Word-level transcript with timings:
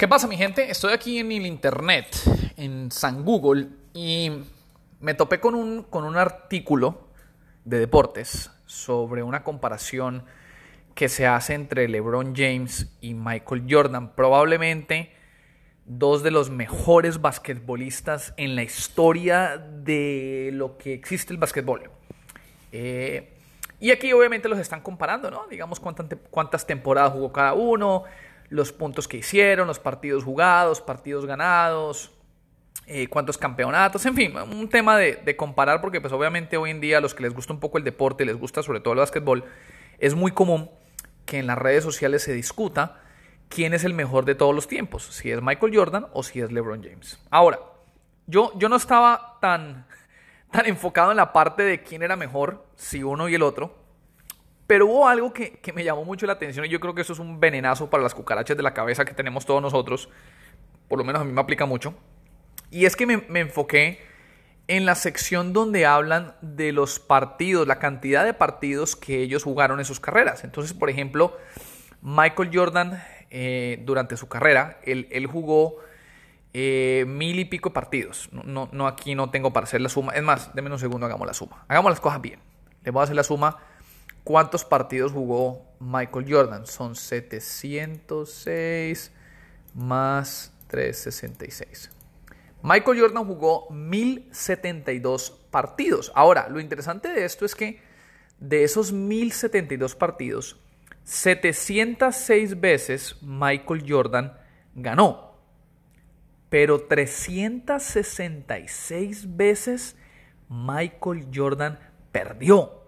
¿Qué 0.00 0.08
pasa 0.08 0.26
mi 0.26 0.38
gente? 0.38 0.70
Estoy 0.70 0.94
aquí 0.94 1.18
en 1.18 1.30
el 1.30 1.44
internet, 1.44 2.06
en 2.56 2.90
San 2.90 3.22
Google, 3.22 3.66
y 3.92 4.32
me 4.98 5.12
topé 5.12 5.40
con 5.40 5.54
un, 5.54 5.82
con 5.82 6.04
un 6.04 6.16
artículo 6.16 7.08
de 7.66 7.80
deportes 7.80 8.50
sobre 8.64 9.22
una 9.22 9.44
comparación 9.44 10.24
que 10.94 11.10
se 11.10 11.26
hace 11.26 11.52
entre 11.52 11.86
LeBron 11.86 12.34
James 12.34 12.90
y 13.02 13.12
Michael 13.12 13.66
Jordan. 13.68 14.14
Probablemente 14.14 15.12
dos 15.84 16.22
de 16.22 16.30
los 16.30 16.48
mejores 16.48 17.20
basquetbolistas 17.20 18.32
en 18.38 18.56
la 18.56 18.62
historia 18.62 19.58
de 19.58 20.48
lo 20.54 20.78
que 20.78 20.94
existe 20.94 21.34
el 21.34 21.38
basquetbol. 21.38 21.90
Eh, 22.72 23.34
y 23.78 23.90
aquí 23.90 24.14
obviamente 24.14 24.48
los 24.48 24.58
están 24.58 24.80
comparando, 24.80 25.30
¿no? 25.30 25.46
Digamos 25.50 25.78
cuántas, 25.78 26.06
cuántas 26.30 26.66
temporadas 26.66 27.12
jugó 27.12 27.32
cada 27.32 27.52
uno, 27.52 28.04
los 28.50 28.72
puntos 28.72 29.08
que 29.08 29.16
hicieron, 29.16 29.66
los 29.66 29.78
partidos 29.78 30.24
jugados, 30.24 30.80
partidos 30.80 31.24
ganados, 31.24 32.10
eh, 32.86 33.06
cuántos 33.06 33.38
campeonatos, 33.38 34.04
en 34.04 34.16
fin, 34.16 34.36
un 34.36 34.68
tema 34.68 34.98
de, 34.98 35.36
comparar 35.36 35.80
porque 35.80 36.00
pues 36.00 36.12
obviamente 36.12 36.56
hoy 36.56 36.70
en 36.70 36.80
día 36.80 36.98
a 36.98 37.00
los 37.00 37.14
que 37.14 37.22
les 37.22 37.32
gusta 37.32 37.52
un 37.52 37.60
poco 37.60 37.78
el 37.78 37.84
deporte, 37.84 38.24
les 38.24 38.36
gusta 38.36 38.62
sobre 38.64 38.80
todo 38.80 38.92
el 38.94 38.98
básquetbol, 38.98 39.44
es 39.98 40.16
muy 40.16 40.32
común 40.32 40.68
que 41.24 41.38
en 41.38 41.46
las 41.46 41.56
redes 41.56 41.84
sociales 41.84 42.24
se 42.24 42.32
discuta 42.32 43.00
quién 43.48 43.74
es 43.74 43.84
el 43.84 43.94
mejor 43.94 44.24
de 44.24 44.34
todos 44.34 44.52
los 44.52 44.66
tiempos, 44.66 45.04
si 45.04 45.30
es 45.30 45.40
Michael 45.40 45.76
Jordan 45.76 46.06
o 46.12 46.24
si 46.24 46.40
es 46.40 46.50
LeBron 46.50 46.82
James. 46.82 47.20
Ahora, 47.30 47.60
yo, 48.26 48.52
yo 48.58 48.68
no 48.68 48.74
estaba 48.74 49.38
tan, 49.40 49.86
tan 50.50 50.66
enfocado 50.66 51.12
en 51.12 51.18
la 51.18 51.32
parte 51.32 51.62
de 51.62 51.84
quién 51.84 52.02
era 52.02 52.16
mejor, 52.16 52.66
si 52.74 53.04
uno 53.04 53.28
y 53.28 53.36
el 53.36 53.42
otro, 53.42 53.79
pero 54.70 54.86
hubo 54.86 55.08
algo 55.08 55.32
que, 55.32 55.54
que, 55.54 55.72
me 55.72 55.82
llamó 55.82 56.04
mucho 56.04 56.26
la 56.26 56.34
atención 56.34 56.64
y 56.64 56.68
yo 56.68 56.78
creo 56.78 56.94
que 56.94 57.00
eso 57.00 57.12
es 57.12 57.18
un 57.18 57.40
venenazo 57.40 57.90
para 57.90 58.04
las 58.04 58.14
cucarachas 58.14 58.56
de 58.56 58.62
la 58.62 58.72
cabeza 58.72 59.04
que 59.04 59.14
tenemos 59.14 59.44
todos 59.44 59.60
nosotros, 59.60 60.08
por 60.86 60.96
lo 60.96 61.04
menos 61.04 61.22
a 61.22 61.24
mí 61.24 61.32
me 61.32 61.40
aplica 61.40 61.66
mucho, 61.66 61.92
y 62.70 62.84
es 62.84 62.94
que 62.94 63.04
me, 63.04 63.16
me 63.16 63.40
enfoqué 63.40 63.98
en 64.68 64.86
la 64.86 64.94
sección 64.94 65.52
donde 65.52 65.86
hablan 65.86 66.36
de 66.40 66.70
los 66.70 67.00
partidos, 67.00 67.66
la 67.66 67.80
cantidad 67.80 68.24
de 68.24 68.32
partidos 68.32 68.94
que 68.94 69.22
ellos 69.22 69.42
jugaron 69.42 69.80
en 69.80 69.84
sus 69.84 69.98
carreras. 69.98 70.44
Entonces, 70.44 70.72
por 70.72 70.88
ejemplo, 70.88 71.36
Michael 72.00 72.50
Jordan 72.54 73.02
eh, 73.28 73.82
durante 73.84 74.16
su 74.16 74.28
carrera, 74.28 74.78
él, 74.84 75.08
él 75.10 75.26
jugó 75.26 75.78
eh, 76.54 77.06
mil 77.08 77.40
y 77.40 77.44
pico 77.44 77.72
partidos. 77.72 78.28
No, 78.30 78.68
no, 78.70 78.86
aquí 78.86 79.16
no 79.16 79.30
tengo 79.30 79.52
para 79.52 79.64
hacer 79.64 79.80
la 79.80 79.88
suma. 79.88 80.12
Es 80.12 80.22
más, 80.22 80.54
denme 80.54 80.70
un 80.70 80.78
segundo, 80.78 81.06
hagamos 81.06 81.26
la 81.26 81.34
suma. 81.34 81.64
Hagamos 81.66 81.90
las 81.90 82.00
cosas 82.00 82.20
bien. 82.20 82.38
Le 82.84 82.92
voy 82.92 83.00
a 83.00 83.02
hacer 83.02 83.16
la 83.16 83.24
suma. 83.24 83.58
¿Cuántos 84.24 84.64
partidos 84.64 85.12
jugó 85.12 85.66
Michael 85.78 86.26
Jordan? 86.28 86.66
Son 86.66 86.94
706 86.94 89.12
más 89.74 90.52
366. 90.68 91.90
Michael 92.62 93.00
Jordan 93.00 93.24
jugó 93.24 93.70
1072 93.70 95.30
partidos. 95.50 96.12
Ahora, 96.14 96.46
lo 96.48 96.60
interesante 96.60 97.08
de 97.08 97.24
esto 97.24 97.46
es 97.46 97.54
que 97.54 97.80
de 98.38 98.64
esos 98.64 98.92
1072 98.92 99.94
partidos, 99.94 100.60
706 101.04 102.60
veces 102.60 103.16
Michael 103.22 103.86
Jordan 103.88 104.36
ganó, 104.74 105.38
pero 106.48 106.82
366 106.82 109.36
veces 109.36 109.96
Michael 110.48 111.28
Jordan 111.34 111.78
perdió. 112.12 112.79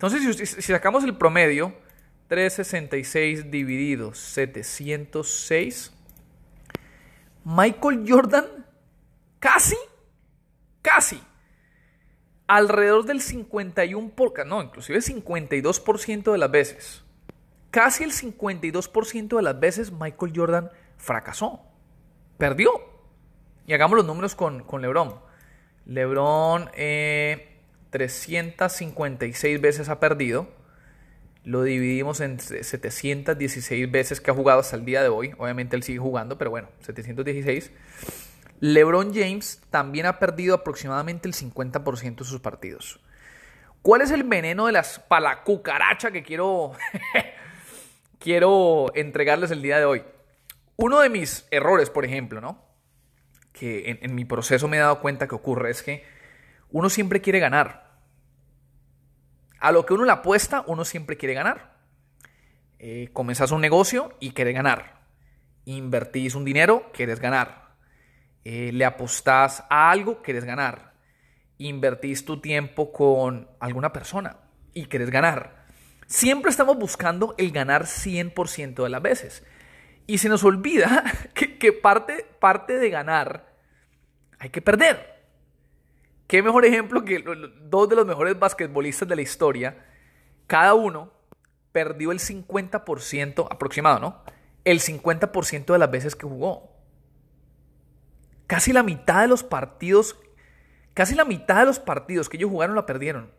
Entonces, 0.00 0.48
si, 0.48 0.62
sacamos 0.62 1.02
el 1.02 1.16
promedio, 1.16 1.74
366 2.28 3.50
dividido 3.50 4.14
706, 4.14 5.92
Michael 7.42 8.04
Jordan 8.06 8.46
casi, 9.40 9.74
casi, 10.82 11.20
alrededor 12.46 13.06
del 13.06 13.20
51%, 13.20 14.46
no, 14.46 14.62
inclusive 14.62 15.00
52% 15.00 16.30
de 16.30 16.38
las 16.38 16.50
veces, 16.52 17.02
casi 17.72 18.04
el 18.04 18.12
52% 18.12 19.36
de 19.36 19.42
las 19.42 19.58
veces 19.58 19.90
Michael 19.90 20.32
Jordan 20.32 20.70
fracasó, 20.96 21.64
perdió. 22.36 22.70
Y 23.66 23.74
hagamos 23.74 23.96
los 23.96 24.06
números 24.06 24.36
con, 24.36 24.62
con 24.62 24.80
LeBron. 24.80 25.16
LeBron 25.86 26.70
eh, 26.74 27.57
356 27.90 29.60
veces 29.60 29.88
ha 29.88 30.00
perdido. 30.00 30.48
Lo 31.44 31.62
dividimos 31.62 32.20
en 32.20 32.38
716 32.40 33.90
veces 33.90 34.20
que 34.20 34.30
ha 34.30 34.34
jugado 34.34 34.60
hasta 34.60 34.76
el 34.76 34.84
día 34.84 35.02
de 35.02 35.08
hoy. 35.08 35.32
Obviamente 35.38 35.76
él 35.76 35.82
sigue 35.82 35.98
jugando, 35.98 36.36
pero 36.36 36.50
bueno, 36.50 36.68
716. 36.80 37.72
LeBron 38.60 39.14
James 39.14 39.62
también 39.70 40.06
ha 40.06 40.18
perdido 40.18 40.54
aproximadamente 40.56 41.28
el 41.28 41.34
50% 41.34 42.16
de 42.16 42.24
sus 42.24 42.40
partidos. 42.40 43.00
¿Cuál 43.82 44.02
es 44.02 44.10
el 44.10 44.24
veneno 44.24 44.66
de 44.66 44.72
las 44.72 44.98
para 44.98 45.44
cucaracha 45.44 46.10
que 46.10 46.22
quiero 46.22 46.72
quiero 48.18 48.92
entregarles 48.94 49.50
el 49.50 49.62
día 49.62 49.78
de 49.78 49.84
hoy? 49.84 50.02
Uno 50.76 51.00
de 51.00 51.08
mis 51.08 51.46
errores, 51.50 51.88
por 51.88 52.04
ejemplo, 52.04 52.40
¿no? 52.40 52.62
Que 53.52 53.98
en 54.02 54.14
mi 54.14 54.24
proceso 54.24 54.68
me 54.68 54.76
he 54.76 54.80
dado 54.80 55.00
cuenta 55.00 55.26
que 55.26 55.34
ocurre 55.34 55.70
es 55.70 55.82
que 55.82 56.17
uno 56.70 56.90
siempre 56.90 57.20
quiere 57.20 57.38
ganar. 57.38 57.88
A 59.60 59.72
lo 59.72 59.84
que 59.84 59.94
uno 59.94 60.04
le 60.04 60.12
apuesta, 60.12 60.64
uno 60.66 60.84
siempre 60.84 61.16
quiere 61.16 61.34
ganar. 61.34 61.76
Eh, 62.78 63.10
comenzás 63.12 63.50
un 63.50 63.60
negocio 63.60 64.16
y 64.20 64.30
querés 64.30 64.54
ganar. 64.54 65.00
Invertís 65.64 66.34
un 66.34 66.44
dinero, 66.44 66.92
querés 66.92 67.20
ganar. 67.20 67.74
Eh, 68.44 68.70
le 68.72 68.84
apostás 68.84 69.64
a 69.68 69.90
algo, 69.90 70.22
querés 70.22 70.44
ganar. 70.44 70.94
Invertís 71.58 72.24
tu 72.24 72.40
tiempo 72.40 72.92
con 72.92 73.48
alguna 73.58 73.92
persona 73.92 74.36
y 74.74 74.86
querés 74.86 75.10
ganar. 75.10 75.66
Siempre 76.06 76.50
estamos 76.50 76.78
buscando 76.78 77.34
el 77.36 77.50
ganar 77.50 77.84
100% 77.84 78.82
de 78.84 78.88
las 78.88 79.02
veces. 79.02 79.44
Y 80.06 80.18
se 80.18 80.28
nos 80.28 80.44
olvida 80.44 81.04
que, 81.34 81.58
que 81.58 81.72
parte, 81.72 82.24
parte 82.38 82.78
de 82.78 82.90
ganar 82.90 83.48
hay 84.38 84.50
que 84.50 84.62
perder. 84.62 85.17
Qué 86.28 86.42
mejor 86.42 86.66
ejemplo 86.66 87.06
que 87.06 87.24
dos 87.62 87.88
de 87.88 87.96
los 87.96 88.06
mejores 88.06 88.38
basquetbolistas 88.38 89.08
de 89.08 89.16
la 89.16 89.22
historia, 89.22 89.86
cada 90.46 90.74
uno 90.74 91.10
perdió 91.72 92.12
el 92.12 92.18
50% 92.18 93.48
aproximado, 93.50 93.98
¿no? 93.98 94.22
El 94.64 94.80
50% 94.80 95.72
de 95.72 95.78
las 95.78 95.90
veces 95.90 96.14
que 96.14 96.26
jugó. 96.26 96.70
Casi 98.46 98.74
la 98.74 98.82
mitad 98.82 99.22
de 99.22 99.28
los 99.28 99.42
partidos, 99.42 100.20
casi 100.92 101.14
la 101.14 101.24
mitad 101.24 101.60
de 101.60 101.64
los 101.64 101.78
partidos 101.78 102.28
que 102.28 102.36
ellos 102.36 102.50
jugaron 102.50 102.76
la 102.76 102.84
perdieron. 102.84 103.32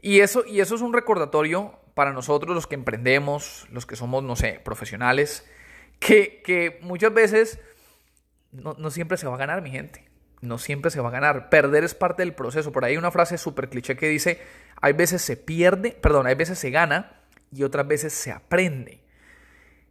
Y 0.00 0.20
eso, 0.20 0.42
y 0.46 0.60
eso 0.60 0.74
es 0.74 0.80
un 0.80 0.94
recordatorio 0.94 1.78
para 1.92 2.14
nosotros 2.14 2.54
los 2.54 2.66
que 2.66 2.76
emprendemos, 2.76 3.66
los 3.70 3.84
que 3.84 3.96
somos, 3.96 4.22
no 4.24 4.36
sé, 4.36 4.58
profesionales, 4.64 5.46
que, 5.98 6.40
que 6.42 6.78
muchas 6.80 7.12
veces 7.12 7.60
no, 8.52 8.74
no 8.78 8.90
siempre 8.90 9.18
se 9.18 9.26
va 9.26 9.34
a 9.34 9.38
ganar, 9.38 9.60
mi 9.60 9.70
gente 9.70 10.15
no 10.40 10.58
siempre 10.58 10.90
se 10.90 11.00
va 11.00 11.08
a 11.08 11.12
ganar. 11.12 11.48
Perder 11.48 11.84
es 11.84 11.94
parte 11.94 12.22
del 12.22 12.34
proceso. 12.34 12.72
Por 12.72 12.84
ahí 12.84 12.92
hay 12.92 12.98
una 12.98 13.10
frase 13.10 13.38
súper 13.38 13.68
cliché 13.68 13.96
que 13.96 14.08
dice, 14.08 14.40
hay 14.80 14.92
veces 14.92 15.22
se 15.22 15.36
pierde, 15.36 15.92
perdón, 15.92 16.26
hay 16.26 16.34
veces 16.34 16.58
se 16.58 16.70
gana 16.70 17.22
y 17.52 17.62
otras 17.62 17.86
veces 17.86 18.12
se 18.12 18.32
aprende. 18.32 19.02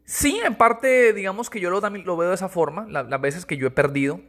Sí, 0.05 0.39
en 0.45 0.55
parte, 0.55 1.13
digamos 1.13 1.49
que 1.49 1.59
yo 1.59 1.69
lo, 1.69 1.81
lo 1.81 2.17
veo 2.17 2.29
de 2.29 2.35
esa 2.35 2.49
forma, 2.49 2.85
la, 2.89 3.03
las 3.03 3.21
veces 3.21 3.45
que 3.45 3.57
yo 3.57 3.67
he 3.67 3.71
perdido. 3.71 4.21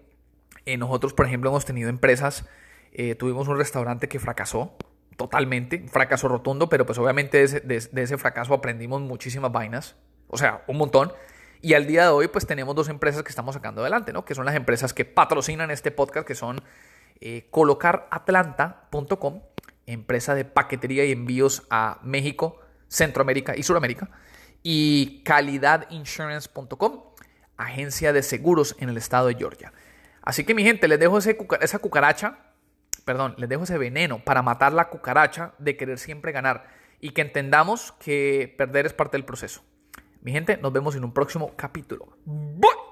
Eh, 0.64 0.76
nosotros, 0.76 1.12
por 1.12 1.26
ejemplo, 1.26 1.50
hemos 1.50 1.64
tenido 1.64 1.90
empresas, 1.90 2.48
eh, 2.92 3.14
tuvimos 3.14 3.46
un 3.48 3.58
restaurante 3.58 4.08
que 4.08 4.18
fracasó 4.18 4.76
totalmente, 5.16 5.86
fracaso 5.88 6.28
rotundo, 6.28 6.68
pero 6.68 6.86
pues 6.86 6.98
obviamente 6.98 7.38
de 7.38 7.44
ese, 7.44 7.60
de 7.60 8.02
ese 8.02 8.18
fracaso 8.18 8.52
aprendimos 8.54 9.00
muchísimas 9.00 9.52
vainas, 9.52 9.96
o 10.28 10.36
sea, 10.36 10.64
un 10.66 10.78
montón. 10.78 11.12
Y 11.66 11.74
al 11.74 11.84
día 11.88 12.04
de 12.04 12.08
hoy, 12.10 12.28
pues 12.28 12.46
tenemos 12.46 12.76
dos 12.76 12.88
empresas 12.88 13.24
que 13.24 13.28
estamos 13.30 13.56
sacando 13.56 13.80
adelante, 13.80 14.12
¿no? 14.12 14.24
Que 14.24 14.36
son 14.36 14.44
las 14.44 14.54
empresas 14.54 14.94
que 14.94 15.04
patrocinan 15.04 15.72
este 15.72 15.90
podcast, 15.90 16.24
que 16.24 16.36
son 16.36 16.60
eh, 17.20 17.48
colocaratlanta.com, 17.50 19.42
empresa 19.84 20.36
de 20.36 20.44
paquetería 20.44 21.04
y 21.04 21.10
envíos 21.10 21.64
a 21.68 21.98
México, 22.04 22.60
Centroamérica 22.86 23.56
y 23.56 23.64
Sudamérica, 23.64 24.08
y 24.62 25.24
calidadinsurance.com, 25.24 27.02
agencia 27.56 28.12
de 28.12 28.22
seguros 28.22 28.76
en 28.78 28.88
el 28.88 28.96
estado 28.96 29.26
de 29.26 29.34
Georgia. 29.34 29.72
Así 30.22 30.44
que 30.44 30.54
mi 30.54 30.62
gente, 30.62 30.86
les 30.86 31.00
dejo 31.00 31.18
ese, 31.18 31.36
esa 31.60 31.80
cucaracha, 31.80 32.38
perdón, 33.04 33.34
les 33.38 33.48
dejo 33.48 33.64
ese 33.64 33.76
veneno 33.76 34.20
para 34.24 34.40
matar 34.40 34.72
la 34.72 34.88
cucaracha 34.88 35.52
de 35.58 35.76
querer 35.76 35.98
siempre 35.98 36.30
ganar 36.30 36.68
y 37.00 37.10
que 37.10 37.22
entendamos 37.22 37.90
que 37.98 38.54
perder 38.56 38.86
es 38.86 38.92
parte 38.92 39.16
del 39.16 39.24
proceso. 39.24 39.64
Mi 40.26 40.32
gente, 40.32 40.56
nos 40.56 40.72
vemos 40.72 40.96
en 40.96 41.04
un 41.04 41.12
próximo 41.12 41.52
capítulo. 41.54 42.08
¡Bye! 42.24 42.85